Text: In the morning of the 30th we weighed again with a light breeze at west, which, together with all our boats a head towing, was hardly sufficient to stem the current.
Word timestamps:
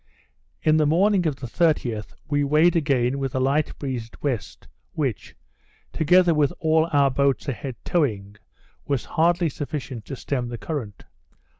In 0.63 0.77
the 0.77 0.87
morning 0.87 1.27
of 1.27 1.35
the 1.35 1.45
30th 1.45 2.15
we 2.27 2.43
weighed 2.43 2.75
again 2.75 3.19
with 3.19 3.35
a 3.35 3.39
light 3.39 3.77
breeze 3.77 4.09
at 4.11 4.23
west, 4.23 4.67
which, 4.93 5.35
together 5.93 6.33
with 6.33 6.51
all 6.57 6.89
our 6.91 7.11
boats 7.11 7.47
a 7.47 7.53
head 7.53 7.75
towing, 7.85 8.37
was 8.87 9.05
hardly 9.05 9.47
sufficient 9.47 10.05
to 10.05 10.15
stem 10.15 10.47
the 10.47 10.57
current. 10.57 11.03